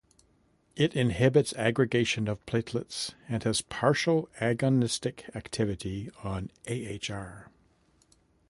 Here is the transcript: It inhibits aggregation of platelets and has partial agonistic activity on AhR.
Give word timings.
It 0.75 0.95
inhibits 0.95 1.53
aggregation 1.57 2.27
of 2.27 2.43
platelets 2.47 3.13
and 3.29 3.43
has 3.43 3.61
partial 3.61 4.27
agonistic 4.41 5.29
activity 5.35 6.09
on 6.23 6.49
AhR. 6.67 7.51